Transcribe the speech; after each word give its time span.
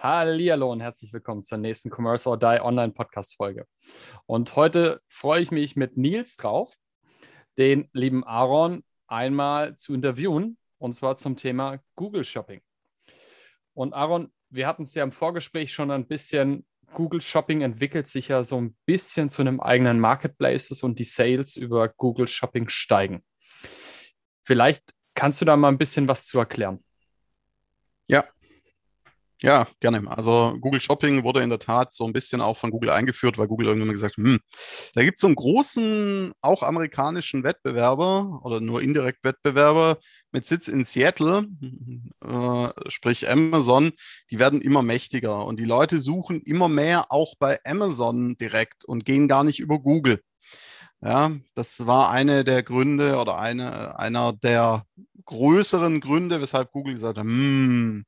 Hallihallo 0.00 0.70
und 0.70 0.80
herzlich 0.80 1.12
willkommen 1.12 1.42
zur 1.42 1.58
nächsten 1.58 1.90
Commerce 1.90 2.28
or 2.28 2.38
Die 2.38 2.60
Online 2.60 2.92
Podcast 2.92 3.34
Folge. 3.34 3.66
Und 4.26 4.54
heute 4.54 5.00
freue 5.08 5.42
ich 5.42 5.50
mich 5.50 5.74
mit 5.74 5.96
Nils 5.96 6.36
drauf, 6.36 6.76
den 7.58 7.88
lieben 7.92 8.22
Aaron 8.22 8.84
einmal 9.08 9.74
zu 9.74 9.94
interviewen 9.94 10.56
und 10.78 10.92
zwar 10.92 11.16
zum 11.16 11.36
Thema 11.36 11.80
Google 11.96 12.22
Shopping. 12.22 12.60
Und 13.74 13.92
Aaron, 13.92 14.32
wir 14.50 14.68
hatten 14.68 14.84
es 14.84 14.94
ja 14.94 15.02
im 15.02 15.10
Vorgespräch 15.10 15.72
schon 15.72 15.90
ein 15.90 16.06
bisschen. 16.06 16.64
Google 16.94 17.20
Shopping 17.20 17.62
entwickelt 17.62 18.06
sich 18.06 18.28
ja 18.28 18.44
so 18.44 18.60
ein 18.60 18.76
bisschen 18.86 19.30
zu 19.30 19.42
einem 19.42 19.58
eigenen 19.58 19.98
Marketplaces 19.98 20.84
und 20.84 21.00
die 21.00 21.04
Sales 21.04 21.56
über 21.56 21.88
Google 21.88 22.28
Shopping 22.28 22.68
steigen. 22.68 23.24
Vielleicht 24.44 24.94
kannst 25.14 25.40
du 25.40 25.44
da 25.44 25.56
mal 25.56 25.70
ein 25.70 25.78
bisschen 25.78 26.06
was 26.06 26.24
zu 26.24 26.38
erklären. 26.38 26.84
Ja, 28.06 28.24
ja, 29.42 29.68
gerne. 29.80 30.10
Also 30.10 30.56
Google 30.60 30.80
Shopping 30.80 31.22
wurde 31.22 31.42
in 31.42 31.50
der 31.50 31.60
Tat 31.60 31.94
so 31.94 32.04
ein 32.04 32.12
bisschen 32.12 32.40
auch 32.40 32.56
von 32.56 32.70
Google 32.70 32.90
eingeführt, 32.90 33.38
weil 33.38 33.46
Google 33.46 33.68
irgendwann 33.68 33.92
gesagt 33.92 34.16
hat, 34.16 34.24
hm, 34.24 34.40
da 34.94 35.02
gibt 35.04 35.18
es 35.18 35.20
so 35.20 35.28
einen 35.28 35.36
großen, 35.36 36.32
auch 36.42 36.62
amerikanischen 36.64 37.44
Wettbewerber 37.44 38.40
oder 38.42 38.60
nur 38.60 38.82
indirekt 38.82 39.22
Wettbewerber 39.22 39.98
mit 40.32 40.46
Sitz 40.46 40.66
in 40.66 40.84
Seattle, 40.84 41.46
äh, 42.24 42.68
sprich 42.88 43.30
Amazon, 43.30 43.92
die 44.30 44.40
werden 44.40 44.60
immer 44.60 44.82
mächtiger 44.82 45.44
und 45.46 45.60
die 45.60 45.64
Leute 45.64 46.00
suchen 46.00 46.40
immer 46.42 46.68
mehr 46.68 47.12
auch 47.12 47.34
bei 47.38 47.58
Amazon 47.64 48.36
direkt 48.38 48.84
und 48.84 49.04
gehen 49.04 49.28
gar 49.28 49.44
nicht 49.44 49.60
über 49.60 49.78
Google. 49.78 50.20
Ja, 51.00 51.32
das 51.54 51.86
war 51.86 52.10
eine 52.10 52.44
der 52.44 52.62
Gründe 52.62 53.18
oder 53.18 53.38
eine, 53.38 53.98
einer 53.98 54.32
der 54.32 54.84
größeren 55.26 56.00
Gründe, 56.00 56.40
weshalb 56.40 56.72
Google 56.72 56.94
gesagt 56.94 57.18
hat, 57.18 57.24
hm, 57.24 58.04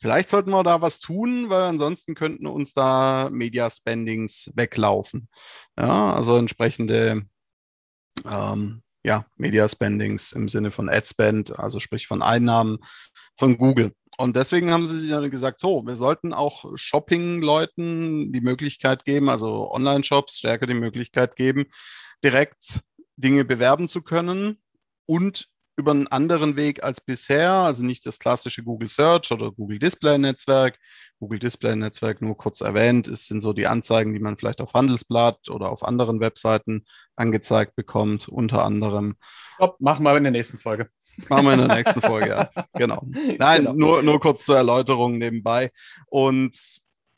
vielleicht 0.00 0.28
sollten 0.28 0.50
wir 0.50 0.62
da 0.62 0.82
was 0.82 0.98
tun, 0.98 1.48
weil 1.48 1.62
ansonsten 1.62 2.14
könnten 2.14 2.46
uns 2.46 2.74
da 2.74 3.30
Media 3.32 3.70
Spendings 3.70 4.50
weglaufen. 4.54 5.28
Ja, 5.78 6.12
also 6.12 6.36
entsprechende 6.36 7.22
ähm, 8.24 8.82
ja, 9.04 9.24
Media 9.36 9.68
Spendings 9.68 10.32
im 10.32 10.48
Sinne 10.48 10.72
von 10.72 10.88
Ad 10.88 11.06
Spend, 11.06 11.58
also 11.58 11.78
sprich 11.78 12.06
von 12.06 12.22
Einnahmen 12.22 12.78
von 13.38 13.56
Google. 13.56 13.92
Und 14.18 14.34
deswegen 14.34 14.72
haben 14.72 14.86
sie 14.86 14.98
sich 14.98 15.10
dann 15.10 15.30
gesagt, 15.30 15.60
so, 15.60 15.86
wir 15.86 15.96
sollten 15.96 16.32
auch 16.32 16.64
Shopping-Leuten 16.74 18.32
die 18.32 18.40
Möglichkeit 18.40 19.04
geben, 19.04 19.28
also 19.28 19.70
Online-Shops 19.70 20.38
stärker 20.38 20.66
die 20.66 20.74
Möglichkeit 20.74 21.36
geben, 21.36 21.66
direkt 22.22 22.80
Dinge 23.16 23.44
bewerben 23.44 23.88
zu 23.88 24.02
können 24.02 24.58
und 25.06 25.48
über 25.78 25.90
einen 25.90 26.08
anderen 26.08 26.56
Weg 26.56 26.82
als 26.82 27.00
bisher, 27.00 27.52
also 27.52 27.84
nicht 27.84 28.06
das 28.06 28.18
klassische 28.18 28.62
Google 28.62 28.88
Search 28.88 29.30
oder 29.30 29.52
Google 29.52 29.78
Display 29.78 30.16
Netzwerk. 30.16 30.78
Google 31.18 31.38
Display 31.38 31.76
Netzwerk 31.76 32.22
nur 32.22 32.36
kurz 32.36 32.62
erwähnt, 32.62 33.08
es 33.08 33.26
sind 33.26 33.40
so 33.40 33.52
die 33.52 33.66
Anzeigen, 33.66 34.14
die 34.14 34.20
man 34.20 34.38
vielleicht 34.38 34.62
auf 34.62 34.72
Handelsblatt 34.72 35.50
oder 35.50 35.70
auf 35.70 35.84
anderen 35.84 36.20
Webseiten 36.20 36.86
angezeigt 37.14 37.76
bekommt, 37.76 38.26
unter 38.26 38.64
anderem. 38.64 39.16
Stopp, 39.54 39.80
machen 39.80 40.04
wir 40.04 40.16
in 40.16 40.24
der 40.24 40.32
nächsten 40.32 40.58
Folge. 40.58 40.88
Machen 41.28 41.44
wir 41.44 41.52
in 41.52 41.68
der 41.68 41.76
nächsten 41.76 42.00
Folge, 42.00 42.28
ja. 42.28 42.50
Genau. 42.74 43.02
Nein, 43.38 43.64
genau. 43.64 43.72
Nur, 43.74 44.02
nur 44.02 44.20
kurz 44.20 44.46
zur 44.46 44.56
Erläuterung 44.56 45.18
nebenbei. 45.18 45.70
Und 46.06 46.56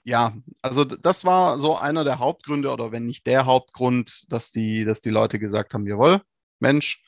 ja, 0.08 0.34
also 0.62 0.84
das 0.84 1.26
war 1.26 1.58
so 1.58 1.76
einer 1.76 2.02
der 2.02 2.18
Hauptgründe 2.18 2.70
oder 2.70 2.92
wenn 2.92 3.04
nicht 3.04 3.26
der 3.26 3.44
Hauptgrund, 3.44 4.24
dass 4.32 4.50
die, 4.50 4.86
dass 4.86 5.02
die 5.02 5.10
Leute 5.10 5.38
gesagt 5.38 5.74
haben, 5.74 5.86
jawohl, 5.86 6.22
Mensch, 6.60 7.04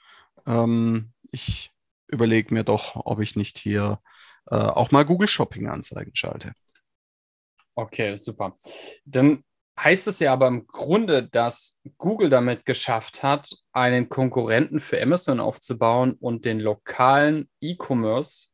ähm, 0.46 1.12
ich 1.32 1.72
überlege 2.08 2.52
mir 2.52 2.62
doch, 2.62 2.96
ob 2.96 3.20
ich 3.20 3.36
nicht 3.36 3.56
hier 3.56 4.00
äh, 4.50 4.56
auch 4.56 4.90
mal 4.90 5.06
Google 5.06 5.28
Shopping 5.28 5.68
Anzeigen 5.68 6.14
schalte. 6.14 6.52
Okay, 7.74 8.16
super. 8.16 8.58
Dann 9.06 9.44
heißt 9.78 10.06
es 10.06 10.18
ja 10.18 10.34
aber 10.34 10.48
im 10.48 10.66
Grunde, 10.66 11.26
dass 11.26 11.80
Google 11.96 12.28
damit 12.28 12.66
geschafft 12.66 13.22
hat, 13.22 13.50
einen 13.72 14.10
Konkurrenten 14.10 14.78
für 14.78 15.00
Amazon 15.00 15.40
aufzubauen 15.40 16.16
und 16.20 16.44
den 16.44 16.60
lokalen 16.60 17.48
E-Commerce, 17.62 18.48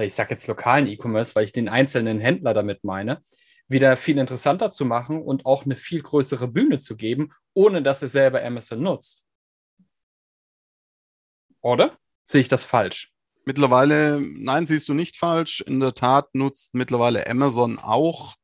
ich 0.00 0.14
sage 0.14 0.30
jetzt 0.30 0.46
lokalen 0.46 0.86
E-Commerce, 0.86 1.34
weil 1.34 1.44
ich 1.44 1.52
den 1.52 1.68
einzelnen 1.68 2.20
Händler 2.20 2.54
damit 2.54 2.84
meine, 2.84 3.20
wieder 3.68 3.96
viel 3.96 4.18
interessanter 4.18 4.70
zu 4.70 4.84
machen 4.84 5.22
und 5.22 5.46
auch 5.46 5.64
eine 5.64 5.76
viel 5.76 6.02
größere 6.02 6.48
Bühne 6.48 6.78
zu 6.78 6.96
geben, 6.96 7.32
ohne 7.54 7.82
dass 7.82 8.02
er 8.02 8.08
selber 8.08 8.42
Amazon 8.42 8.82
nutzt. 8.82 9.24
Oder? 11.60 11.98
Sehe 12.24 12.40
ich 12.40 12.48
das 12.48 12.64
falsch? 12.64 13.12
Mittlerweile, 13.44 14.20
nein, 14.20 14.66
siehst 14.66 14.88
du 14.88 14.94
nicht 14.94 15.16
falsch. 15.16 15.60
In 15.62 15.80
der 15.80 15.94
Tat 15.94 16.34
nutzt 16.34 16.74
mittlerweile 16.74 17.26
Amazon 17.26 17.78
auch 17.78 18.36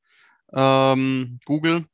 ähm, 0.52 1.40
Google 1.44 1.86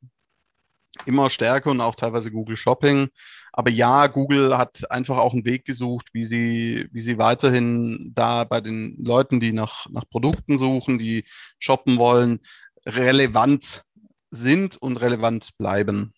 immer 1.05 1.29
stärker 1.29 1.71
und 1.71 1.81
auch 1.81 1.95
teilweise 1.95 2.31
Google 2.31 2.57
Shopping. 2.57 3.09
Aber 3.53 3.69
ja, 3.69 4.07
Google 4.07 4.57
hat 4.57 4.89
einfach 4.91 5.17
auch 5.17 5.33
einen 5.33 5.45
Weg 5.45 5.65
gesucht, 5.65 6.09
wie 6.13 6.23
sie, 6.23 6.87
wie 6.91 7.01
sie 7.01 7.17
weiterhin 7.17 8.11
da 8.15 8.43
bei 8.43 8.61
den 8.61 8.95
Leuten, 9.03 9.39
die 9.39 9.53
nach, 9.53 9.87
nach 9.89 10.07
Produkten 10.09 10.57
suchen, 10.57 10.99
die 10.99 11.25
shoppen 11.59 11.97
wollen, 11.97 12.39
relevant 12.85 13.83
sind 14.29 14.81
und 14.81 14.97
relevant 14.97 15.49
bleiben. 15.57 16.13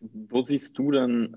Wo 0.00 0.42
siehst 0.42 0.78
du 0.78 0.90
denn 0.90 1.36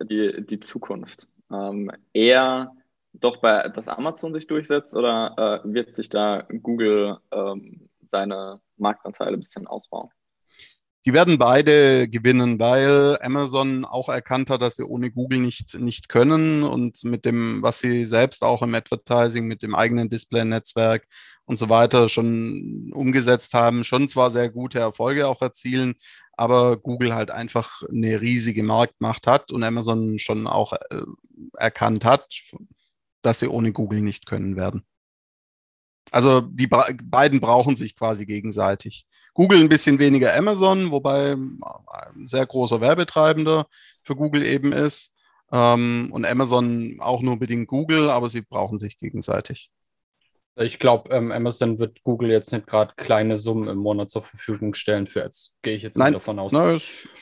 die, 0.00 0.44
die 0.46 0.60
Zukunft? 0.60 1.28
ähm, 1.50 1.90
eher 2.12 2.72
doch 3.12 3.38
bei, 3.38 3.68
dass 3.68 3.88
Amazon 3.88 4.32
sich 4.32 4.46
durchsetzt 4.46 4.94
oder 4.94 5.62
äh, 5.64 5.72
wird 5.72 5.96
sich 5.96 6.08
da 6.08 6.46
Google 6.62 7.18
ähm, 7.32 7.88
seine 8.06 8.60
Marktanteile 8.76 9.32
ein 9.32 9.40
bisschen 9.40 9.66
ausbauen? 9.66 10.10
Die 11.06 11.14
werden 11.14 11.38
beide 11.38 12.08
gewinnen, 12.08 12.60
weil 12.60 13.16
Amazon 13.22 13.86
auch 13.86 14.10
erkannt 14.10 14.50
hat, 14.50 14.60
dass 14.60 14.76
sie 14.76 14.84
ohne 14.84 15.10
Google 15.10 15.38
nicht, 15.38 15.74
nicht 15.80 16.10
können 16.10 16.62
und 16.62 17.02
mit 17.04 17.24
dem, 17.24 17.62
was 17.62 17.78
sie 17.78 18.04
selbst 18.04 18.44
auch 18.44 18.60
im 18.60 18.74
Advertising, 18.74 19.46
mit 19.46 19.62
dem 19.62 19.74
eigenen 19.74 20.10
Display-Netzwerk 20.10 21.06
und 21.50 21.56
so 21.56 21.68
weiter 21.68 22.08
schon 22.08 22.92
umgesetzt 22.94 23.54
haben, 23.54 23.82
schon 23.82 24.08
zwar 24.08 24.30
sehr 24.30 24.50
gute 24.50 24.78
Erfolge 24.78 25.26
auch 25.26 25.42
erzielen, 25.42 25.96
aber 26.34 26.76
Google 26.76 27.12
halt 27.12 27.32
einfach 27.32 27.82
eine 27.88 28.20
riesige 28.20 28.62
Marktmacht 28.62 29.26
hat 29.26 29.50
und 29.50 29.64
Amazon 29.64 30.20
schon 30.20 30.46
auch 30.46 30.74
äh, 30.74 31.02
erkannt 31.58 32.04
hat, 32.04 32.40
dass 33.22 33.40
sie 33.40 33.48
ohne 33.48 33.72
Google 33.72 34.00
nicht 34.00 34.26
können 34.26 34.54
werden. 34.54 34.84
Also 36.12 36.40
die 36.40 36.68
beiden 36.68 37.40
brauchen 37.40 37.74
sich 37.74 37.96
quasi 37.96 38.26
gegenseitig. 38.26 39.04
Google 39.34 39.58
ein 39.58 39.68
bisschen 39.68 39.98
weniger 39.98 40.36
Amazon, 40.36 40.92
wobei 40.92 41.32
ein 41.32 42.28
sehr 42.28 42.46
großer 42.46 42.80
Werbetreibender 42.80 43.66
für 44.04 44.14
Google 44.14 44.46
eben 44.46 44.70
ist. 44.70 45.16
Ähm, 45.50 46.10
und 46.12 46.24
Amazon 46.26 46.98
auch 47.00 47.22
nur 47.22 47.40
bedingt 47.40 47.66
Google, 47.66 48.08
aber 48.08 48.28
sie 48.28 48.40
brauchen 48.40 48.78
sich 48.78 48.98
gegenseitig. 48.98 49.72
Ich 50.56 50.78
glaube, 50.78 51.14
ähm, 51.14 51.32
Amazon 51.32 51.78
wird 51.78 52.02
Google 52.02 52.30
jetzt 52.30 52.52
nicht 52.52 52.66
gerade 52.66 52.92
kleine 52.96 53.38
Summen 53.38 53.68
im 53.68 53.78
Monat 53.78 54.10
zur 54.10 54.22
Verfügung 54.22 54.74
stellen 54.74 55.06
für 55.06 55.20
jetzt, 55.20 55.54
gehe 55.62 55.74
ich 55.74 55.82
jetzt 55.82 55.96
Nein. 55.96 56.12
davon 56.12 56.38
aus. 56.38 56.52
Nein, 56.52 56.80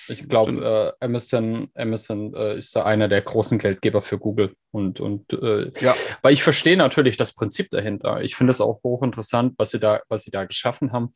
ich 0.09 0.29
glaube, 0.29 0.95
äh, 1.01 1.05
Amazon, 1.05 1.69
Amazon 1.75 2.35
äh, 2.35 2.57
ist 2.57 2.75
da 2.75 2.85
einer 2.85 3.07
der 3.07 3.21
großen 3.21 3.59
Geldgeber 3.59 4.03
für 4.03 4.19
Google. 4.19 4.55
Und, 4.71 5.01
und 5.01 5.33
äh, 5.33 5.71
ja. 5.81 5.95
weil 6.23 6.33
ich 6.33 6.43
verstehe 6.43 6.77
natürlich 6.77 7.17
das 7.17 7.35
Prinzip 7.35 7.71
dahinter. 7.71 8.23
Ich 8.23 8.35
finde 8.35 8.51
es 8.51 8.61
auch 8.61 8.83
hochinteressant, 8.83 9.55
was 9.57 9.71
sie 9.71 9.79
da, 9.79 10.01
was 10.09 10.23
sie 10.23 10.31
da 10.31 10.45
geschaffen 10.45 10.93
haben. 10.93 11.13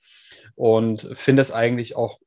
Und 0.55 1.09
finde 1.15 1.43
es 1.43 1.51
eigentlich 1.51 1.97
auch 1.97 2.19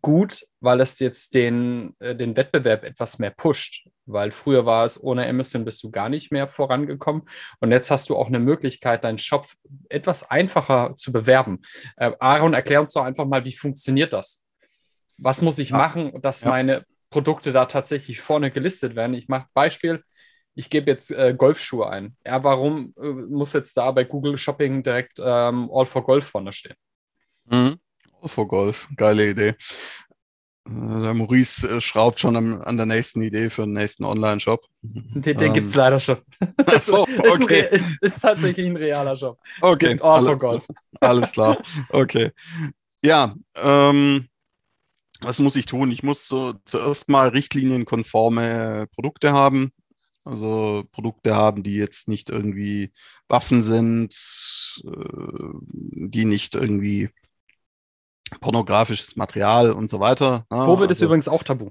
gut, 0.00 0.46
weil 0.60 0.80
es 0.80 0.98
jetzt 0.98 1.34
den, 1.34 1.94
äh, 1.98 2.14
den 2.14 2.36
Wettbewerb 2.36 2.84
etwas 2.84 3.18
mehr 3.18 3.30
pusht. 3.30 3.88
Weil 4.06 4.32
früher 4.32 4.66
war 4.66 4.84
es, 4.84 5.02
ohne 5.02 5.28
Amazon 5.28 5.64
bist 5.64 5.82
du 5.82 5.90
gar 5.90 6.08
nicht 6.08 6.32
mehr 6.32 6.48
vorangekommen. 6.48 7.22
Und 7.60 7.70
jetzt 7.70 7.90
hast 7.90 8.08
du 8.08 8.16
auch 8.16 8.26
eine 8.26 8.40
Möglichkeit, 8.40 9.04
deinen 9.04 9.18
Shop 9.18 9.46
etwas 9.88 10.30
einfacher 10.30 10.94
zu 10.96 11.12
bewerben. 11.12 11.60
Äh, 11.96 12.12
Aaron, 12.18 12.54
erklär 12.54 12.80
uns 12.80 12.92
doch 12.92 13.04
einfach 13.04 13.26
mal, 13.26 13.44
wie 13.44 13.56
funktioniert 13.56 14.12
das? 14.12 14.44
Was 15.18 15.42
muss 15.42 15.58
ich 15.58 15.70
ja. 15.70 15.76
machen, 15.76 16.20
dass 16.20 16.42
ja. 16.42 16.50
meine 16.50 16.84
Produkte 17.10 17.52
da 17.52 17.66
tatsächlich 17.66 18.20
vorne 18.20 18.50
gelistet 18.50 18.96
werden? 18.96 19.14
Ich 19.14 19.28
mache 19.28 19.46
Beispiel, 19.54 20.02
ich 20.54 20.68
gebe 20.68 20.90
jetzt 20.90 21.10
äh, 21.10 21.34
Golfschuhe 21.36 21.88
ein. 21.88 22.16
Ja, 22.26 22.42
warum 22.44 22.94
äh, 23.00 23.06
muss 23.06 23.52
jetzt 23.52 23.76
da 23.76 23.90
bei 23.92 24.04
Google 24.04 24.36
Shopping 24.36 24.82
direkt 24.82 25.18
ähm, 25.18 25.70
All 25.72 25.86
for 25.86 26.04
Golf 26.04 26.26
vorne 26.26 26.52
stehen? 26.52 26.76
Mhm. 27.46 27.78
For 28.26 28.46
Golf, 28.46 28.88
geile 28.96 29.30
Idee. 29.30 29.54
Äh, 30.66 31.02
der 31.02 31.14
Maurice 31.14 31.68
äh, 31.68 31.80
schraubt 31.80 32.20
schon 32.20 32.36
an 32.36 32.76
der 32.76 32.86
nächsten 32.86 33.22
Idee 33.22 33.50
für 33.50 33.62
den 33.62 33.72
nächsten 33.72 34.04
Online-Shop. 34.04 34.64
Den, 34.82 35.22
den 35.22 35.40
ähm. 35.40 35.52
gibt 35.52 35.68
es 35.68 35.74
leider 35.74 35.98
schon. 35.98 36.18
Ach 36.66 36.82
so, 36.82 37.02
okay. 37.08 37.68
ist, 37.70 37.90
ist, 37.90 38.02
ist, 38.02 38.20
tatsächlich 38.20 38.66
ein 38.66 38.76
realer 38.76 39.16
Shop. 39.16 39.38
Okay. 39.60 39.98
Alles, 40.00 40.68
alles, 41.00 41.32
klar. 41.32 41.58
Okay. 41.90 42.30
Ja, 43.04 43.34
ähm, 43.56 44.28
was 45.20 45.40
muss 45.40 45.56
ich 45.56 45.66
tun? 45.66 45.90
Ich 45.90 46.02
muss 46.02 46.26
so 46.26 46.54
zuerst 46.64 47.08
mal 47.08 47.28
richtlinienkonforme 47.28 48.86
Produkte 48.94 49.32
haben. 49.32 49.72
Also 50.24 50.84
Produkte 50.92 51.34
haben, 51.34 51.64
die 51.64 51.74
jetzt 51.74 52.06
nicht 52.06 52.30
irgendwie 52.30 52.92
Waffen 53.26 53.62
sind, 53.62 54.14
äh, 54.84 56.08
die 56.08 56.24
nicht 56.24 56.54
irgendwie 56.54 57.10
pornografisches 58.40 59.16
Material 59.16 59.72
und 59.72 59.90
so 59.90 59.98
weiter. 60.00 60.46
Ne? 60.50 60.58
Covid 60.58 60.82
also, 60.82 60.92
ist 60.92 61.00
übrigens 61.00 61.28
auch 61.28 61.42
tabu. 61.42 61.70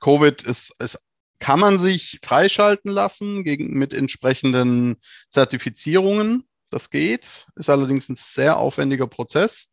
Covid 0.00 0.42
ist, 0.42 0.74
ist, 0.78 0.98
kann 1.38 1.60
man 1.60 1.78
sich 1.78 2.18
freischalten 2.22 2.90
lassen 2.90 3.44
gegen, 3.44 3.78
mit 3.78 3.94
entsprechenden 3.94 4.96
Zertifizierungen. 5.28 6.44
Das 6.70 6.90
geht, 6.90 7.46
ist 7.56 7.70
allerdings 7.70 8.08
ein 8.08 8.14
sehr 8.14 8.56
aufwendiger 8.58 9.06
Prozess, 9.06 9.72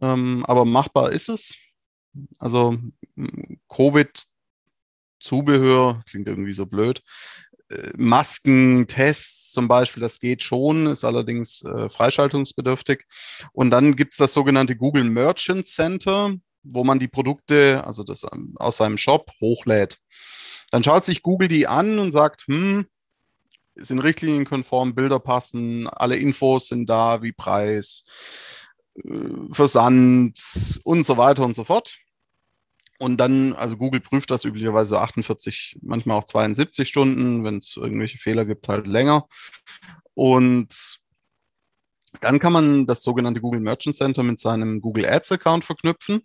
ähm, 0.00 0.44
aber 0.46 0.64
machbar 0.64 1.12
ist 1.12 1.28
es. 1.28 1.54
Also 2.38 2.76
Covid-Zubehör, 3.68 6.02
klingt 6.08 6.28
irgendwie 6.28 6.54
so 6.54 6.64
blöd, 6.64 7.02
Masken, 7.96 8.86
Tests 8.86 9.52
zum 9.52 9.68
Beispiel, 9.68 10.00
das 10.00 10.18
geht 10.18 10.42
schon, 10.42 10.86
ist 10.86 11.04
allerdings 11.04 11.62
äh, 11.62 11.88
freischaltungsbedürftig. 11.88 13.04
Und 13.52 13.70
dann 13.70 13.96
gibt 13.96 14.12
es 14.12 14.18
das 14.18 14.32
sogenannte 14.32 14.76
Google 14.76 15.04
Merchant 15.04 15.66
Center, 15.66 16.34
wo 16.62 16.84
man 16.84 16.98
die 16.98 17.08
Produkte, 17.08 17.82
also 17.86 18.02
das 18.02 18.26
ähm, 18.32 18.54
aus 18.56 18.78
seinem 18.78 18.98
Shop 18.98 19.30
hochlädt. 19.40 19.98
Dann 20.70 20.82
schaut 20.82 21.04
sich 21.04 21.22
Google 21.22 21.48
die 21.48 21.66
an 21.66 21.98
und 21.98 22.10
sagt, 22.10 22.42
hm, 22.46 22.86
sind 23.76 23.98
richtlinienkonform, 24.00 24.94
Bilder 24.94 25.20
passen, 25.20 25.88
alle 25.88 26.16
Infos 26.16 26.68
sind 26.68 26.88
da, 26.88 27.22
wie 27.22 27.32
Preis, 27.32 28.04
äh, 28.96 29.02
Versand 29.52 30.38
und 30.84 31.06
so 31.06 31.16
weiter 31.16 31.44
und 31.44 31.54
so 31.54 31.64
fort. 31.64 31.98
Und 33.04 33.18
dann, 33.18 33.52
also 33.52 33.76
Google 33.76 34.00
prüft 34.00 34.30
das 34.30 34.46
üblicherweise 34.46 34.98
48, 34.98 35.76
manchmal 35.82 36.16
auch 36.16 36.24
72 36.24 36.88
Stunden, 36.88 37.44
wenn 37.44 37.58
es 37.58 37.76
irgendwelche 37.76 38.16
Fehler 38.16 38.46
gibt, 38.46 38.66
halt 38.66 38.86
länger. 38.86 39.26
Und 40.14 41.00
dann 42.22 42.38
kann 42.38 42.54
man 42.54 42.86
das 42.86 43.02
sogenannte 43.02 43.42
Google 43.42 43.60
Merchant 43.60 43.96
Center 43.96 44.22
mit 44.22 44.40
seinem 44.40 44.80
Google 44.80 45.04
Ads 45.04 45.32
Account 45.32 45.66
verknüpfen 45.66 46.22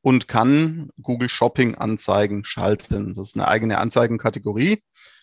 und 0.00 0.28
kann 0.28 0.90
Google 1.02 1.28
Shopping 1.28 1.74
Anzeigen 1.74 2.44
schalten. 2.44 3.14
Das 3.16 3.30
ist 3.30 3.36
eine 3.36 3.48
eigene 3.48 3.78
Anzeigenkategorie, 3.78 4.80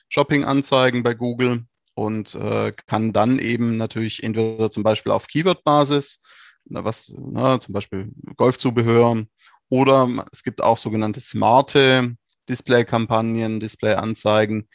Shopping 0.09 0.43
Anzeigen 0.43 1.03
bei 1.03 1.13
Google 1.13 1.63
und 1.93 2.35
äh, 2.35 2.73
kann 2.87 3.13
dann 3.13 3.39
eben 3.39 3.77
natürlich 3.77 4.21
entweder 4.21 4.69
zum 4.69 4.83
Beispiel 4.83 5.13
auf 5.13 5.27
Keyword-Basis, 5.27 6.21
was 6.65 7.13
na, 7.17 7.57
zum 7.61 7.73
Beispiel 7.73 8.11
Golfzubehör 8.35 9.23
oder 9.69 10.25
es 10.31 10.43
gibt 10.43 10.61
auch 10.61 10.77
sogenannte 10.77 11.21
smarte 11.21 12.15
Display-Kampagnen, 12.49 13.59
Display-Anzeigen. 13.59 14.67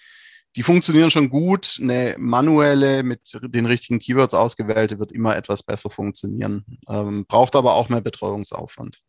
Die 0.56 0.62
funktionieren 0.62 1.10
schon 1.10 1.30
gut. 1.30 1.78
Eine 1.82 2.14
manuelle, 2.16 3.02
mit 3.02 3.38
den 3.42 3.66
richtigen 3.66 3.98
Keywords 3.98 4.34
ausgewählte, 4.34 5.00
wird 5.00 5.10
immer 5.10 5.36
etwas 5.36 5.64
besser 5.64 5.90
funktionieren. 5.90 6.64
Ähm, 6.88 7.26
braucht 7.26 7.56
aber 7.56 7.74
auch 7.74 7.88
mehr 7.88 8.00
Betreuungsaufwand. 8.00 9.00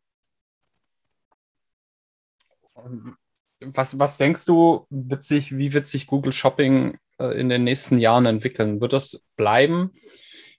Was, 3.62 4.00
was 4.00 4.18
denkst 4.18 4.46
du, 4.46 4.88
wird 4.90 5.24
sich, 5.24 5.56
wie 5.56 5.74
wird 5.74 5.86
sich 5.86 6.08
Google 6.08 6.32
Shopping 6.32 6.98
äh, 7.20 7.40
in 7.40 7.50
den 7.50 7.64
nächsten 7.64 8.00
Jahren 8.00 8.26
entwickeln? 8.26 8.82
Wird 8.82 8.94
das 8.94 9.24
bleiben? 9.36 9.92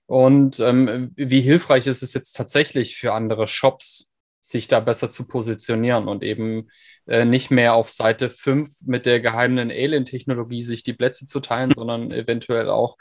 Und 0.07 0.61
ähm, 0.61 1.13
wie 1.17 1.41
hilfreich 1.41 1.89
ist 1.89 2.03
es 2.03 2.15
jetzt 2.15 2.35
tatsächlich 2.35 2.97
für 2.97 3.13
andere 3.13 3.49
Shops, 3.49 4.13
sich 4.47 4.69
da 4.69 4.79
besser 4.79 5.11
zu 5.11 5.27
positionieren 5.27 6.07
und 6.07 6.23
eben 6.23 6.69
äh, 7.07 7.25
nicht 7.25 7.51
mehr 7.51 7.75
auf 7.75 7.91
Seite 7.91 8.31
5 8.31 8.71
mit 8.85 9.05
der 9.05 9.21
geheimen 9.21 9.73
Alien-Technologie 9.73 10.63
sich 10.63 10.85
die 10.85 10.93
Plätze 10.93 11.27
zu 11.27 11.41
teilen, 11.41 11.73
sondern 11.73 12.13
eventuell 12.13 12.71
auch 12.71 12.97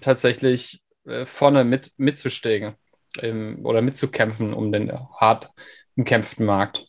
tatsächlich 0.00 0.82
äh, 1.06 1.24
vorne 1.24 1.64
mit, 1.64 1.92
mitzusteigen 1.96 2.74
ähm, 3.20 3.60
oder 3.64 3.80
mitzukämpfen 3.80 4.52
um 4.52 4.70
den 4.70 4.92
hart 4.92 5.50
umkämpften 5.96 6.44
Markt. 6.44 6.86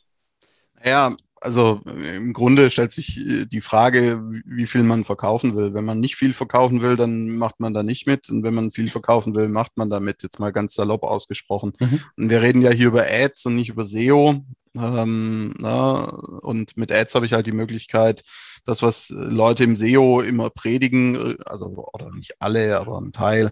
Ja, 0.84 1.16
also 1.42 1.82
im 1.86 2.34
Grunde 2.34 2.70
stellt 2.70 2.92
sich 2.92 3.18
äh, 3.20 3.46
die 3.46 3.62
Frage, 3.62 4.22
wie 4.46 4.68
viel 4.68 4.84
man 4.84 5.06
verkaufen 5.06 5.56
will. 5.56 5.74
Wenn 5.74 5.86
man 5.86 6.00
nicht 6.00 6.16
viel 6.16 6.34
verkaufen 6.34 6.82
will, 6.82 6.96
dann 6.96 7.38
macht 7.38 7.60
man 7.60 7.74
da 7.74 7.84
nicht 7.84 8.08
mit. 8.08 8.30
Und 8.30 8.44
wenn 8.44 8.54
man 8.54 8.72
viel 8.72 8.88
verkaufen 8.88 9.36
will, 9.36 9.48
macht 9.48 9.78
man 9.78 9.90
damit, 9.90 10.24
jetzt 10.24 10.40
mal 10.40 10.52
ganz 10.52 10.74
salopp 10.74 11.04
ausgesprochen. 11.04 11.74
Mhm. 11.80 12.02
Und 12.18 12.30
wir 12.30 12.42
reden 12.42 12.62
ja 12.62 12.72
hier 12.72 12.88
über 12.88 13.06
Ads 13.10 13.46
und 13.46 13.56
nicht 13.56 13.70
über 13.70 13.84
SEO. 13.84 14.44
Ähm, 14.76 15.56
na, 15.58 16.04
und 16.04 16.78
mit 16.78 16.92
Ads 16.92 17.16
habe 17.16 17.26
ich 17.26 17.34
halt 17.34 17.48
die 17.48 17.52
Möglichkeit, 17.52 18.24
das, 18.66 18.84
was 18.84 19.10
Leute 19.10 19.64
im 19.64 19.76
SEO 19.76 20.22
immer 20.22 20.50
predigen, 20.50 21.16
äh, 21.16 21.36
also 21.46 21.90
oder 21.94 22.12
nicht 22.12 22.36
alle, 22.40 22.78
aber 22.78 23.00
ein 23.00 23.12
Teil, 23.12 23.52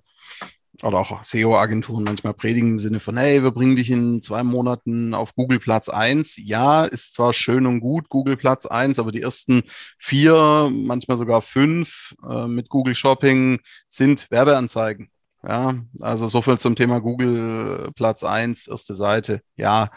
oder 0.86 1.00
auch 1.00 1.24
SEO-Agenturen 1.24 2.04
manchmal 2.04 2.34
predigen 2.34 2.74
im 2.74 2.80
Sinne 2.80 3.00
von, 3.00 3.18
hey, 3.18 3.42
wir 3.42 3.52
bringen 3.52 3.76
dich 3.76 3.90
in 3.90 4.22
zwei 4.22 4.44
Monaten 4.44 5.16
auf 5.16 5.34
Google 5.34 5.60
Platz 5.60 5.90
1. 5.90 6.36
Ja, 6.38 6.86
ist 6.86 7.14
zwar 7.14 7.34
schön 7.34 7.66
und 7.66 7.80
gut, 7.80 8.10
Google 8.10 8.38
Platz 8.38 8.68
1, 8.68 9.00
aber 9.00 9.12
die 9.12 9.22
ersten 9.22 9.64
vier, 9.98 10.70
manchmal 10.72 11.18
sogar 11.18 11.42
fünf 11.42 12.16
äh, 12.24 12.46
mit 12.46 12.70
Google 12.70 12.94
Shopping 12.94 13.60
sind 13.88 14.30
Werbeanzeigen. 14.30 15.10
Ja, 15.44 15.76
also 16.02 16.28
so 16.28 16.42
viel 16.42 16.60
zum 16.60 16.76
Thema 16.76 17.00
Google 17.00 17.92
Platz 17.96 18.24
1, 18.24 18.68
erste 18.68 18.94
Seite. 18.94 19.42
Ja, 19.56 19.90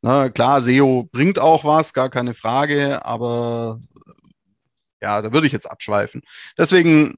na, 0.00 0.30
klar, 0.30 0.62
SEO 0.62 1.08
bringt 1.12 1.38
auch 1.38 1.64
was, 1.64 1.92
gar 1.92 2.08
keine 2.08 2.32
Frage, 2.32 3.04
aber 3.04 3.80
ja, 5.02 5.20
da 5.20 5.32
würde 5.32 5.46
ich 5.46 5.52
jetzt 5.52 5.70
abschweifen. 5.70 6.22
Deswegen 6.56 7.14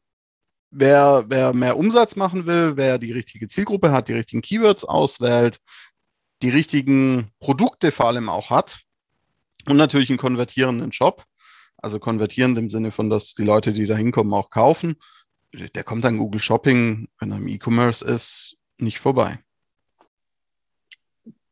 wer, 0.73 1.25
wer 1.29 1.53
mehr 1.53 1.77
Umsatz 1.77 2.17
machen 2.17 2.47
will, 2.47 2.77
wer 2.77 2.99
die 2.99 3.13
richtige 3.13 3.47
Zielgruppe 3.47 3.93
hat, 3.93 4.09
die 4.09 4.15
richtigen 4.15 4.43
Keywords 4.43 4.85
auswählt, 4.85 5.61
die 6.43 6.51
richtigen 6.51 7.31
Produkte 7.39 7.93
vor 7.93 8.07
allem 8.09 8.29
auch 8.29 8.51
hat 8.51 8.81
und 9.69 9.77
natürlich 9.77 10.11
einen 10.11 10.19
konvertierenden 10.19 10.93
Shop, 10.93 11.25
also 11.77 12.01
konvertierend 12.01 12.59
im 12.59 12.69
Sinne 12.69 12.91
von, 12.91 13.11
dass 13.11 13.35
die 13.35 13.45
Leute, 13.45 13.73
die 13.73 13.87
da 13.87 13.95
hinkommen, 13.95 14.35
auch 14.35 14.51
kaufen, 14.51 14.97
der 15.53 15.85
kommt 15.85 16.05
an 16.07 16.19
Google 16.19 16.41
Shopping, 16.41 17.09
wenn 17.21 17.31
er 17.31 17.37
im 17.37 17.49
E-Commerce 17.49 18.05
ist, 18.05 18.57
nicht 18.79 18.99
vorbei. 18.99 19.39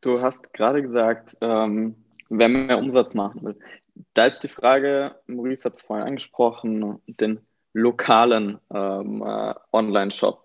Du 0.01 0.23
hast 0.23 0.55
gerade 0.55 0.81
gesagt, 0.81 1.37
ähm, 1.43 1.95
wer 2.31 2.49
mehr 2.49 2.79
Umsatz 2.79 3.13
machen 3.15 3.45
will. 3.45 3.59
Da 4.15 4.27
ist 4.27 4.41
die 4.41 4.49
Frage, 4.49 5.17
Maurice 5.27 5.67
hat 5.67 5.75
es 5.75 5.83
vorhin 5.83 6.07
angesprochen, 6.07 7.03
den 7.07 7.41
lokalen 7.73 8.59
ähm, 8.73 9.23
äh, 9.23 9.55
Online-Shop. 9.73 10.43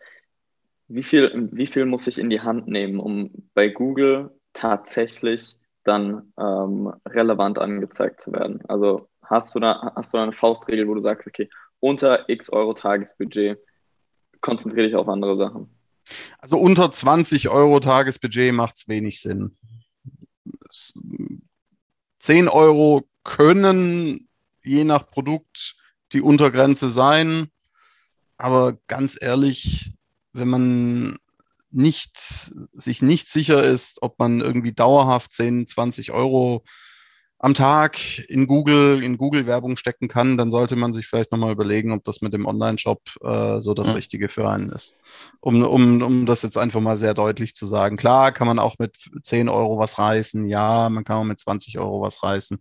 Wie 0.87 1.03
viel, 1.03 1.49
wie 1.51 1.67
viel 1.67 1.85
muss 1.85 2.07
ich 2.07 2.19
in 2.19 2.29
die 2.29 2.41
Hand 2.41 2.67
nehmen, 2.67 2.99
um 2.99 3.31
bei 3.53 3.69
Google 3.69 4.31
tatsächlich 4.53 5.55
dann 5.83 6.33
ähm, 6.39 6.93
relevant 7.07 7.57
angezeigt 7.57 8.21
zu 8.21 8.31
werden? 8.31 8.61
Also 8.67 9.09
hast 9.23 9.55
du, 9.55 9.59
da, 9.59 9.93
hast 9.95 10.13
du 10.13 10.17
da 10.17 10.23
eine 10.23 10.31
Faustregel, 10.31 10.87
wo 10.87 10.93
du 10.93 11.01
sagst, 11.01 11.27
okay, 11.27 11.49
unter 11.79 12.29
x 12.29 12.49
Euro 12.51 12.73
Tagesbudget 12.73 13.59
konzentriere 14.41 14.87
dich 14.87 14.95
auf 14.95 15.07
andere 15.07 15.37
Sachen? 15.37 15.69
Also 16.37 16.57
unter 16.57 16.91
20 16.91 17.49
Euro 17.49 17.79
Tagesbudget 17.79 18.53
macht 18.53 18.75
es 18.75 18.87
wenig 18.87 19.21
Sinn. 19.21 19.57
10 22.19 22.47
Euro 22.47 23.03
können 23.23 24.29
je 24.63 24.83
nach 24.83 25.09
Produkt 25.09 25.75
die 26.15 26.21
Untergrenze 26.21 26.89
sein. 26.89 27.47
Aber 28.37 28.77
ganz 28.87 29.17
ehrlich, 29.19 29.93
wenn 30.33 30.47
man 30.47 31.17
nicht, 31.71 32.51
sich 32.73 33.01
nicht 33.01 33.29
sicher 33.29 33.63
ist, 33.63 34.01
ob 34.01 34.17
man 34.17 34.41
irgendwie 34.41 34.73
dauerhaft 34.73 35.33
10, 35.33 35.67
20 35.67 36.11
Euro 36.11 36.63
am 37.37 37.53
Tag 37.53 37.99
in 38.29 38.47
Google, 38.47 39.03
in 39.03 39.17
Google-Werbung 39.17 39.75
stecken 39.75 40.07
kann, 40.07 40.37
dann 40.37 40.51
sollte 40.51 40.77
man 40.77 40.93
sich 40.93 41.05
vielleicht 41.05 41.31
nochmal 41.31 41.51
überlegen, 41.51 41.91
ob 41.91 42.03
das 42.05 42.21
mit 42.21 42.33
dem 42.33 42.45
Online-Shop 42.45 43.01
äh, 43.21 43.59
so 43.59 43.73
das 43.73 43.89
ja. 43.89 43.93
Richtige 43.93 44.29
für 44.29 44.49
einen 44.49 44.69
ist. 44.71 44.97
Um, 45.41 45.61
um, 45.63 46.01
um 46.01 46.25
das 46.25 46.43
jetzt 46.43 46.57
einfach 46.57 46.79
mal 46.79 46.97
sehr 46.97 47.13
deutlich 47.13 47.53
zu 47.53 47.65
sagen. 47.65 47.97
Klar 47.97 48.31
kann 48.31 48.47
man 48.47 48.57
auch 48.57 48.79
mit 48.79 48.95
10 49.21 49.49
Euro 49.49 49.77
was 49.77 49.99
reißen, 49.99 50.47
ja, 50.47 50.89
man 50.89 51.03
kann 51.03 51.17
auch 51.17 51.23
mit 51.25 51.39
20 51.39 51.77
Euro 51.77 52.01
was 52.01 52.23
reißen. 52.23 52.59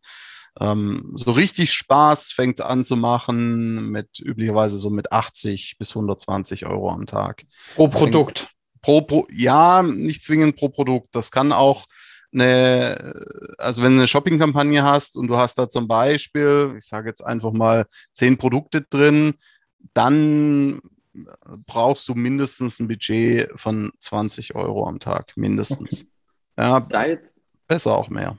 Ähm, 0.60 1.12
so 1.16 1.32
richtig 1.32 1.72
Spaß 1.72 2.32
fängt 2.32 2.60
es 2.60 2.64
an 2.64 2.84
zu 2.84 2.96
machen 2.96 3.90
mit 3.90 4.20
üblicherweise 4.20 4.78
so 4.78 4.90
mit 4.90 5.10
80 5.12 5.76
bis 5.78 5.90
120 5.90 6.66
Euro 6.66 6.90
am 6.90 7.06
Tag. 7.06 7.44
Pro 7.74 7.88
Produkt. 7.88 8.48
Pro, 8.80 9.00
pro, 9.00 9.26
ja, 9.32 9.82
nicht 9.82 10.22
zwingend 10.22 10.56
pro 10.56 10.68
Produkt. 10.68 11.08
Das 11.14 11.30
kann 11.30 11.52
auch 11.52 11.86
eine, 12.32 13.14
also 13.58 13.82
wenn 13.82 13.92
du 13.92 13.98
eine 13.98 14.06
Shopping-Kampagne 14.06 14.82
hast 14.82 15.16
und 15.16 15.28
du 15.28 15.36
hast 15.36 15.56
da 15.56 15.68
zum 15.68 15.88
Beispiel, 15.88 16.74
ich 16.78 16.86
sage 16.86 17.08
jetzt 17.08 17.24
einfach 17.24 17.52
mal 17.52 17.86
zehn 18.12 18.36
Produkte 18.36 18.82
drin, 18.82 19.34
dann 19.94 20.80
brauchst 21.66 22.08
du 22.08 22.14
mindestens 22.14 22.80
ein 22.80 22.88
Budget 22.88 23.48
von 23.56 23.92
20 24.00 24.54
Euro 24.54 24.86
am 24.86 24.98
Tag, 24.98 25.32
mindestens. 25.36 26.02
Okay. 26.56 26.68
Ja, 26.68 26.80
da 26.80 27.06
jetzt, 27.06 27.30
besser 27.66 27.96
auch 27.96 28.08
mehr. 28.08 28.36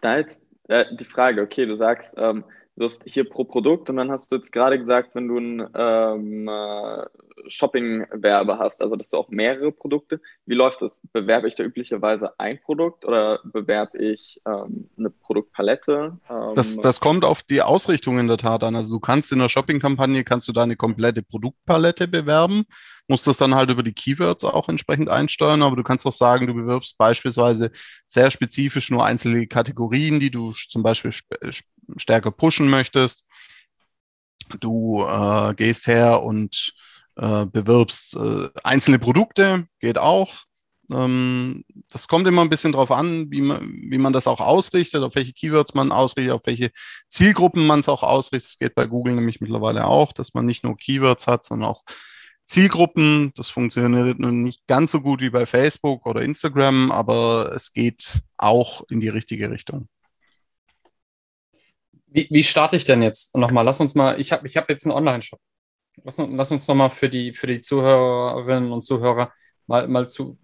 Da 0.00 0.18
jetzt 0.18 0.40
äh, 0.68 0.84
die 0.94 1.04
Frage, 1.04 1.42
okay, 1.42 1.66
du 1.66 1.76
sagst, 1.76 2.14
ähm, 2.16 2.44
du 2.76 2.84
hast 2.84 3.02
hier 3.04 3.28
pro 3.28 3.44
Produkt 3.44 3.90
und 3.90 3.96
dann 3.96 4.10
hast 4.10 4.30
du 4.32 4.36
jetzt 4.36 4.50
gerade 4.50 4.78
gesagt, 4.78 5.14
wenn 5.14 5.28
du 5.28 5.38
ein 5.38 5.68
ähm, 5.74 6.48
äh, 6.48 7.04
Shopping-Werbe 7.48 8.58
hast, 8.58 8.80
also 8.80 8.96
dass 8.96 9.10
du 9.10 9.18
auch 9.18 9.28
mehrere 9.28 9.72
Produkte, 9.72 10.20
wie 10.46 10.54
läuft 10.54 10.80
das? 10.82 11.00
Bewerbe 11.12 11.48
ich 11.48 11.54
da 11.54 11.64
üblicherweise 11.64 12.38
ein 12.38 12.60
Produkt 12.60 13.04
oder 13.04 13.40
bewerbe 13.44 13.98
ich 13.98 14.40
ähm, 14.46 14.88
eine 14.96 15.10
Produktpalette? 15.10 16.18
Ähm, 16.30 16.54
das, 16.54 16.76
das 16.78 17.00
kommt 17.00 17.24
auf 17.24 17.42
die 17.42 17.62
Ausrichtung 17.62 18.18
in 18.18 18.28
der 18.28 18.38
Tat 18.38 18.64
an. 18.64 18.74
Also 18.74 18.94
du 18.94 19.00
kannst 19.00 19.32
in 19.32 19.38
der 19.38 19.48
Shopping-Kampagne 19.48 20.24
kannst 20.24 20.48
du 20.48 20.52
deine 20.52 20.76
komplette 20.76 21.22
Produktpalette 21.22 22.08
bewerben, 22.08 22.64
musst 23.06 23.26
das 23.26 23.36
dann 23.36 23.54
halt 23.54 23.70
über 23.70 23.82
die 23.82 23.92
Keywords 23.92 24.44
auch 24.44 24.68
entsprechend 24.68 25.08
einsteuern, 25.08 25.62
aber 25.62 25.76
du 25.76 25.82
kannst 25.82 26.06
auch 26.06 26.12
sagen, 26.12 26.46
du 26.46 26.54
bewirbst 26.54 26.96
beispielsweise 26.96 27.70
sehr 28.06 28.30
spezifisch 28.30 28.90
nur 28.90 29.04
einzelne 29.04 29.46
Kategorien, 29.46 30.20
die 30.20 30.30
du 30.30 30.52
zum 30.52 30.82
Beispiel 30.82 31.12
stärker 31.96 32.30
pushen 32.30 32.68
möchtest. 32.68 33.26
Du 34.60 35.04
äh, 35.04 35.54
gehst 35.54 35.86
her 35.86 36.22
und 36.22 36.74
äh, 37.16 37.46
bewirbst 37.46 38.16
äh, 38.16 38.48
einzelne 38.64 38.98
Produkte, 38.98 39.66
geht 39.80 39.98
auch. 39.98 40.44
Ähm, 40.90 41.64
das 41.90 42.08
kommt 42.08 42.26
immer 42.26 42.42
ein 42.42 42.50
bisschen 42.50 42.72
drauf 42.72 42.90
an, 42.90 43.30
wie 43.30 43.40
man, 43.40 43.70
wie 43.90 43.98
man 43.98 44.12
das 44.12 44.26
auch 44.26 44.40
ausrichtet, 44.40 45.02
auf 45.02 45.14
welche 45.14 45.32
Keywords 45.32 45.74
man 45.74 45.92
ausrichtet, 45.92 46.32
auf 46.32 46.42
welche 46.44 46.70
Zielgruppen 47.08 47.66
man 47.66 47.80
es 47.80 47.88
auch 47.88 48.02
ausrichtet. 48.02 48.50
Das 48.50 48.58
geht 48.58 48.74
bei 48.74 48.86
Google 48.86 49.14
nämlich 49.14 49.40
mittlerweile 49.40 49.86
auch, 49.86 50.12
dass 50.12 50.34
man 50.34 50.46
nicht 50.46 50.64
nur 50.64 50.76
Keywords 50.76 51.26
hat, 51.26 51.44
sondern 51.44 51.68
auch 51.68 51.84
Zielgruppen. 52.46 53.32
Das 53.36 53.48
funktioniert 53.48 54.18
nicht 54.18 54.66
ganz 54.66 54.92
so 54.92 55.00
gut 55.00 55.20
wie 55.20 55.30
bei 55.30 55.46
Facebook 55.46 56.06
oder 56.06 56.22
Instagram, 56.22 56.90
aber 56.92 57.52
es 57.54 57.72
geht 57.72 58.20
auch 58.36 58.82
in 58.90 59.00
die 59.00 59.08
richtige 59.08 59.50
Richtung. 59.50 59.88
Wie, 62.12 62.28
wie 62.30 62.42
starte 62.42 62.76
ich 62.76 62.84
denn 62.84 63.02
jetzt? 63.02 63.34
Nochmal, 63.36 63.64
lass 63.64 63.80
uns 63.80 63.94
mal, 63.94 64.20
ich 64.20 64.32
habe 64.32 64.46
ich 64.46 64.56
hab 64.56 64.68
jetzt 64.68 64.84
einen 64.84 64.94
Online-Shop. 64.94 65.40
Lass, 66.04 66.18
lass 66.18 66.52
uns 66.52 66.68
nochmal 66.68 66.90
für 66.90 67.08
die, 67.08 67.32
für 67.32 67.46
die 67.46 67.60
Zuhörerinnen 67.60 68.70
und 68.70 68.82
Zuhörer 68.82 69.32
mal, 69.66 69.88
mal 69.88 70.08
zu. 70.08 70.38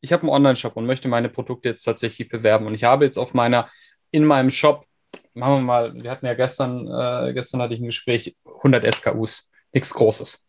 Ich 0.00 0.12
habe 0.12 0.22
einen 0.22 0.32
Online-Shop 0.32 0.76
und 0.76 0.86
möchte 0.86 1.08
meine 1.08 1.30
Produkte 1.30 1.70
jetzt 1.70 1.82
tatsächlich 1.82 2.28
bewerben. 2.28 2.66
Und 2.66 2.74
ich 2.74 2.84
habe 2.84 3.06
jetzt 3.06 3.16
auf 3.16 3.32
meiner, 3.32 3.70
in 4.10 4.24
meinem 4.24 4.50
Shop, 4.50 4.84
machen 5.32 5.54
wir 5.54 5.60
mal, 5.62 5.94
wir 5.94 6.10
hatten 6.10 6.26
ja 6.26 6.34
gestern, 6.34 6.86
äh, 6.86 7.32
gestern 7.32 7.62
hatte 7.62 7.74
ich 7.74 7.80
ein 7.80 7.86
Gespräch, 7.86 8.36
100 8.44 8.94
SKUs, 8.94 9.48
nichts 9.72 9.94
Großes. 9.94 10.46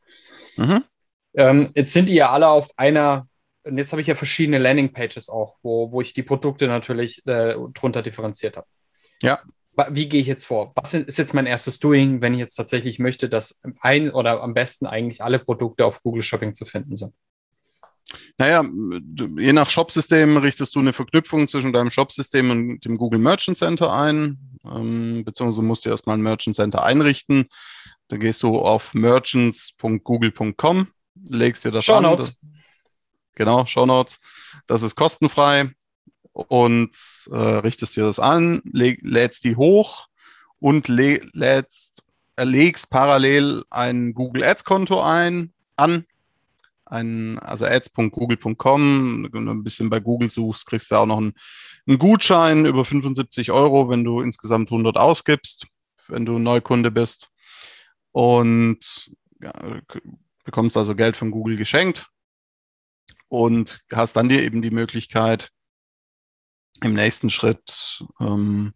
Mhm. 0.58 0.84
Ähm, 1.36 1.72
jetzt 1.74 1.94
sind 1.94 2.10
die 2.10 2.16
ja 2.16 2.32
alle 2.32 2.50
auf 2.50 2.70
einer, 2.76 3.28
und 3.64 3.78
jetzt 3.78 3.94
habe 3.94 4.02
ich 4.02 4.08
ja 4.08 4.16
verschiedene 4.16 4.58
Landing-Pages 4.58 5.30
auch, 5.30 5.56
wo, 5.64 5.92
wo 5.92 6.02
ich 6.02 6.14
die 6.14 6.24
Produkte 6.24 6.68
natürlich 6.68 7.26
äh, 7.26 7.56
drunter 7.74 8.02
differenziert 8.02 8.58
habe. 8.58 8.68
Ja 9.22 9.40
wie 9.90 10.08
gehe 10.08 10.22
ich 10.22 10.28
jetzt 10.28 10.46
vor? 10.46 10.72
Was 10.76 10.94
ist 10.94 11.18
jetzt 11.18 11.34
mein 11.34 11.46
erstes 11.46 11.80
Doing, 11.80 12.22
wenn 12.22 12.34
ich 12.34 12.40
jetzt 12.40 12.56
tatsächlich 12.56 13.00
möchte, 13.00 13.30
dass 13.30 13.62
ein 13.80 14.10
oder 14.12 14.42
am 14.42 14.54
besten 14.54 14.86
eigentlich 14.86 15.24
alle 15.24 15.40
Produkte 15.40 15.86
auf 15.86 16.02
Google 16.04 16.24
Shopping 16.24 16.54
zu 16.54 16.66
finden 16.66 16.96
sind? 16.96 17.14
Naja, 18.38 18.64
je 19.38 19.54
nach 19.54 19.70
Shopsystem 19.70 20.38
richtest 20.38 20.76
du 20.76 20.80
eine 20.80 20.94
Verknüpfung 20.94 21.48
zwischen 21.48 21.74
deinem 21.74 21.90
Shopsystem 21.90 22.52
und 22.52 22.86
dem 22.86 22.98
Google 22.98 23.20
Merchant 23.20 23.58
Center 23.58 23.92
ein, 23.92 24.38
ähm, 24.64 25.24
beziehungsweise 25.26 25.64
musst 25.64 25.86
du 25.86 25.90
erstmal 25.90 26.18
ein 26.18 26.22
Merchant 26.22 26.56
Center 26.56 26.84
einrichten. 26.84 27.48
Da 28.08 28.18
gehst 28.18 28.44
du 28.44 28.60
auf 28.60 28.94
merchants.google.com, 28.94 30.88
legst 31.30 31.66
dir 31.66 31.72
das 31.72 31.86
Show 31.86 32.00
Notes. 32.00 32.38
an. 32.42 32.54
Genau, 33.34 33.66
Show 33.66 33.86
Notes. 33.86 34.20
Das 34.68 34.84
ist 34.84 34.96
kostenfrei 34.96 35.72
und 36.36 36.92
äh, 37.32 37.36
richtest 37.36 37.96
dir 37.96 38.04
das 38.04 38.20
an, 38.20 38.62
lädst 38.66 39.46
die 39.46 39.56
hoch 39.56 40.08
und 40.60 40.90
lädst, 40.90 42.04
legst 42.38 42.90
parallel 42.90 43.64
ein 43.70 44.14
Google 44.14 44.44
Ads 44.44 44.66
Konto 44.66 45.02
ein, 45.02 45.54
an. 45.78 46.06
Ein, 46.88 47.40
also 47.40 47.66
ads.google.com, 47.66 49.30
wenn 49.32 49.46
du 49.46 49.52
ein 49.52 49.64
bisschen 49.64 49.90
bei 49.90 50.00
Google 50.00 50.30
suchst, 50.30 50.68
kriegst 50.68 50.92
du 50.92 50.96
auch 50.98 51.08
noch 51.08 51.18
einen, 51.18 51.34
einen 51.88 51.98
Gutschein 51.98 52.66
über 52.66 52.86
75 52.86 53.52
Euro, 53.52 53.90
wenn 53.90 54.04
du 54.04 54.22
insgesamt 54.22 54.70
100 54.70 54.96
ausgibst, 54.98 55.68
wenn 56.10 56.26
du 56.26 56.38
Neukunde 56.38 56.92
bist. 56.92 57.30
Und 58.12 59.10
ja, 59.42 59.52
bekommst 60.44 60.78
also 60.78 60.96
Geld 60.96 61.18
von 61.18 61.32
Google 61.32 61.58
geschenkt 61.58 62.08
und 63.30 63.82
hast 63.92 64.16
dann 64.16 64.30
dir 64.30 64.44
eben 64.44 64.62
die 64.62 64.72
Möglichkeit, 64.72 65.52
im 66.84 66.94
nächsten 66.94 67.30
Schritt 67.30 68.04
ähm, 68.20 68.74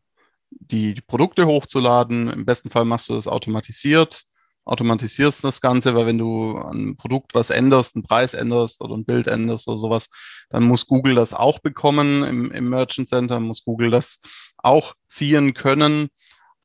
die, 0.49 0.93
die, 0.93 1.01
Produkte 1.01 1.45
hochzuladen. 1.45 2.29
Im 2.31 2.45
besten 2.45 2.69
Fall 2.69 2.85
machst 2.85 3.09
du 3.09 3.13
das 3.13 3.27
automatisiert, 3.27 4.23
automatisierst 4.65 5.43
das 5.43 5.61
Ganze, 5.61 5.95
weil 5.95 6.05
wenn 6.05 6.17
du 6.17 6.57
ein 6.57 6.95
Produkt 6.95 7.33
was 7.35 7.49
änderst, 7.49 7.95
einen 7.95 8.03
Preis 8.03 8.33
änderst 8.33 8.81
oder 8.81 8.95
ein 8.95 9.05
Bild 9.05 9.27
änderst 9.27 9.67
oder 9.67 9.77
sowas, 9.77 10.09
dann 10.49 10.63
muss 10.63 10.87
Google 10.87 11.15
das 11.15 11.33
auch 11.33 11.59
bekommen 11.59 12.23
im, 12.23 12.51
im 12.51 12.69
Merchant 12.69 13.07
Center, 13.07 13.39
muss 13.39 13.63
Google 13.63 13.91
das 13.91 14.21
auch 14.57 14.93
ziehen 15.07 15.53
können. 15.53 16.09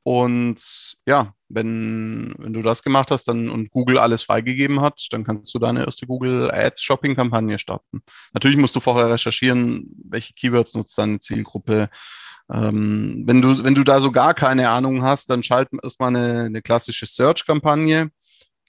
Und 0.03 0.97
ja, 1.05 1.33
wenn, 1.55 2.35
wenn 2.37 2.53
du 2.53 2.61
das 2.61 2.83
gemacht 2.83 3.09
hast 3.09 3.27
dann, 3.27 3.49
und 3.49 3.71
Google 3.71 3.97
alles 3.97 4.21
freigegeben 4.21 4.81
hat, 4.81 5.07
dann 5.11 5.23
kannst 5.23 5.53
du 5.53 5.59
deine 5.59 5.85
erste 5.85 6.05
Google 6.05 6.51
Ads 6.51 6.83
Shopping 6.83 7.15
Kampagne 7.15 7.57
starten. 7.57 8.01
Natürlich 8.33 8.57
musst 8.57 8.75
du 8.75 8.79
vorher 8.79 9.09
recherchieren, 9.09 9.89
welche 10.07 10.33
Keywords 10.33 10.75
nutzt 10.75 10.97
deine 10.97 11.19
Zielgruppe. 11.19 11.89
Ähm, 12.51 13.23
wenn, 13.25 13.41
du, 13.41 13.63
wenn 13.63 13.73
du 13.73 13.83
da 13.83 13.99
so 13.99 14.11
gar 14.11 14.33
keine 14.35 14.69
Ahnung 14.69 15.01
hast, 15.01 15.29
dann 15.29 15.41
schalt 15.41 15.69
erstmal 15.81 16.15
eine, 16.15 16.43
eine 16.43 16.61
klassische 16.61 17.07
Search-Kampagne 17.07 18.11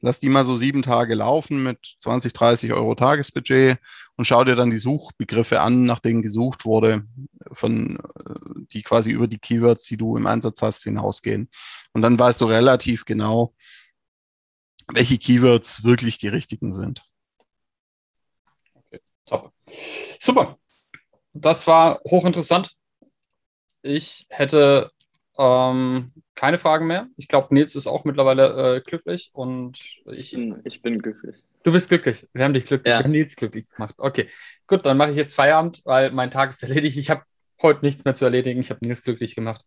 lass 0.01 0.21
die 0.21 0.29
mal 0.29 0.45
so 0.45 0.57
sieben 0.57 0.83
Tage 0.83 1.15
laufen 1.15 1.63
mit 1.63 1.97
20, 1.99 2.33
30 2.33 2.73
Euro 2.73 2.95
Tagesbudget 2.95 3.79
und 4.17 4.25
schau 4.25 4.45
dir 4.45 4.57
dann 4.57 4.71
die 4.71 4.77
Suchbegriffe 4.77 5.61
an, 5.61 5.85
nach 5.85 6.01
denen 6.01 6.23
gesucht 6.23 6.65
wurde, 6.65 7.07
von, 7.53 7.97
äh, 7.97 8.65
die 8.73 8.83
quasi 8.83 9.11
über 9.11 9.27
die 9.27 9.39
Keywords, 9.39 9.85
die 9.85 9.97
du 9.97 10.17
im 10.17 10.27
Einsatz 10.27 10.63
hast, 10.63 10.85
hinausgehen. 10.85 11.51
Und 11.93 12.03
dann 12.03 12.19
weißt 12.19 12.41
du 12.41 12.47
relativ 12.47 13.05
genau, 13.05 13.55
welche 14.89 15.19
Keywords 15.19 15.85
wirklich 15.85 16.19
die 16.19 16.29
richtigen 16.29 16.73
sind. 16.73 17.03
Okay, 18.75 19.01
top. 19.25 19.53
Super. 20.19 20.59
Das 21.33 21.67
war 21.67 22.01
hochinteressant. 22.05 22.75
Ich 23.83 24.27
hätte 24.31 24.91
ähm, 25.39 26.13
keine 26.35 26.59
Fragen 26.59 26.87
mehr. 26.87 27.09
Ich 27.17 27.29
glaube, 27.29 27.55
Nils 27.55 27.75
ist 27.75 27.87
auch 27.87 28.05
mittlerweile 28.05 28.77
äh, 28.77 28.81
glücklich 28.81 29.31
und 29.33 29.79
ich. 30.07 30.37
Ich 30.65 30.83
bin 30.83 31.01
glücklich. 31.01 31.37
Du 31.63 31.73
bist 31.73 31.89
glücklich. 31.89 32.29
Wir 32.33 32.45
haben 32.45 32.55
dich 32.55 32.65
glücklich. 32.65 32.93
Ja. 32.93 33.01
Wir 33.01 33.05
haben 33.05 33.11
Nils 33.11 33.35
glücklich 33.35 33.69
gemacht. 33.69 33.95
Okay, 33.99 34.29
gut, 34.69 34.87
dann 34.87 34.97
mache 34.97 35.11
ich 35.11 35.17
jetzt 35.17 35.35
Feierabend, 35.35 35.81
weil 35.85 36.13
mein 36.13 36.31
Tag 36.31 36.51
ist 36.51 36.63
erledigt. 36.63 36.97
Ich 36.97 37.11
habe 37.11 37.23
heute 37.61 37.85
nichts 37.85 38.05
mehr 38.05 38.15
zu 38.15 38.25
erledigen. 38.25 38.61
Ich 38.61 38.71
habe 38.71 38.87
Nils 38.87 39.03
glücklich 39.03 39.35
gemacht. 39.35 39.65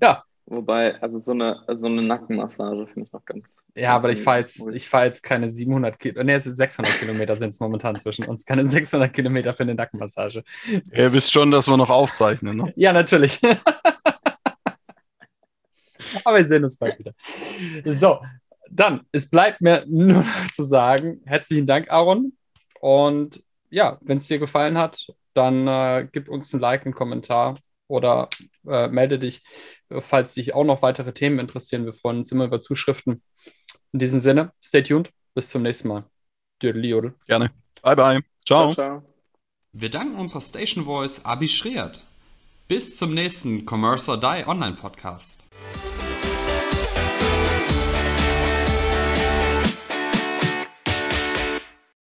Ja. 0.00 0.24
Wobei, 0.46 1.00
also 1.00 1.18
so 1.18 1.32
eine, 1.32 1.64
so 1.74 1.86
eine 1.86 2.02
Nackenmassage 2.02 2.86
finde 2.86 3.06
ich 3.06 3.12
noch 3.12 3.24
ganz. 3.24 3.56
Ja, 3.74 3.94
aber 3.94 4.10
ich 4.10 4.22
fahre 4.22 4.40
jetzt, 4.40 4.62
fahr 4.86 5.06
jetzt 5.06 5.22
keine 5.22 5.48
700 5.48 5.98
Kilometer, 5.98 6.24
nee, 6.24 6.38
600 6.38 6.98
Kilometer 6.98 7.34
sind 7.36 7.48
es 7.48 7.60
momentan 7.60 7.96
zwischen 7.96 8.26
uns, 8.26 8.44
keine 8.44 8.66
600 8.66 9.10
Kilometer 9.10 9.54
für 9.54 9.62
eine 9.62 9.74
Nackenmassage. 9.74 10.44
Ihr 10.92 11.12
wisst 11.14 11.32
schon, 11.32 11.50
dass 11.50 11.66
wir 11.66 11.78
noch 11.78 11.88
aufzeichnen, 11.88 12.58
ne? 12.58 12.72
Ja, 12.76 12.92
natürlich. 12.92 13.40
Aber 16.24 16.36
wir 16.38 16.44
sehen 16.44 16.64
uns 16.64 16.76
bald 16.76 16.98
wieder. 16.98 17.12
So, 17.84 18.20
dann, 18.70 19.02
es 19.12 19.28
bleibt 19.28 19.60
mir 19.60 19.84
nur 19.86 20.22
noch 20.22 20.50
zu 20.52 20.64
sagen, 20.64 21.22
herzlichen 21.24 21.66
Dank, 21.66 21.90
Aaron. 21.90 22.36
Und 22.80 23.42
ja, 23.70 23.98
wenn 24.02 24.18
es 24.18 24.28
dir 24.28 24.38
gefallen 24.38 24.78
hat, 24.78 25.06
dann 25.34 25.66
äh, 25.66 26.08
gib 26.10 26.28
uns 26.28 26.52
ein 26.52 26.60
Like, 26.60 26.84
einen 26.84 26.94
Kommentar 26.94 27.54
oder 27.88 28.28
äh, 28.66 28.88
melde 28.88 29.18
dich, 29.18 29.42
falls 30.00 30.34
dich 30.34 30.54
auch 30.54 30.64
noch 30.64 30.82
weitere 30.82 31.12
Themen 31.12 31.38
interessieren. 31.38 31.84
Wir 31.84 31.92
freuen 31.92 32.18
uns 32.18 32.32
immer 32.32 32.44
über 32.44 32.60
Zuschriften. 32.60 33.22
In 33.92 33.98
diesem 33.98 34.20
Sinne, 34.20 34.52
stay 34.62 34.82
tuned. 34.82 35.10
Bis 35.34 35.48
zum 35.48 35.62
nächsten 35.62 35.88
Mal. 35.88 36.04
Dödel, 36.62 37.14
Gerne. 37.26 37.50
Bye, 37.82 37.96
bye. 37.96 38.20
Ciao. 38.46 38.72
ciao, 38.72 38.72
ciao. 38.72 39.14
Wir 39.72 39.90
danken 39.90 40.16
unserer 40.16 40.40
Station 40.40 40.84
Voice 40.84 41.24
Abi 41.24 41.48
Schreert. 41.48 42.02
Bis 42.68 42.96
zum 42.96 43.12
nächsten 43.12 43.66
Commerce 43.66 44.10
or 44.10 44.18
Die 44.18 44.46
Online 44.46 44.76
Podcast. 44.76 45.44